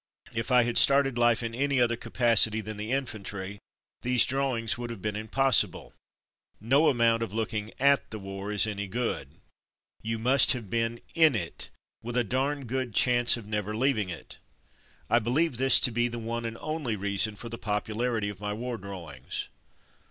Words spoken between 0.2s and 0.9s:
If I had